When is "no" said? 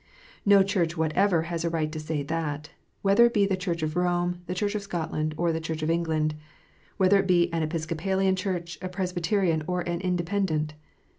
0.47-0.63